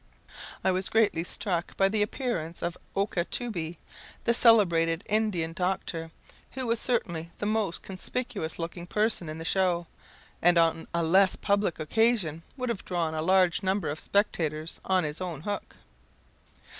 [0.63, 3.77] I was greatly struck by the appearance of Okah Tubee,
[4.23, 6.09] the celebrated Indian doctor,
[6.53, 9.85] who was certainly the most conspicuous looking person in the show,
[10.41, 15.03] and on a less public occasion would have drawn a large number of spectators on
[15.03, 15.75] his own hook.